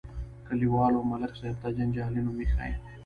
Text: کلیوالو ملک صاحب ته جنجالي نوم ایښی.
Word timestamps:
کلیوالو 0.47 0.99
ملک 1.09 1.33
صاحب 1.39 1.55
ته 1.61 1.69
جنجالي 1.77 2.21
نوم 2.25 2.37
ایښی. 2.41 2.71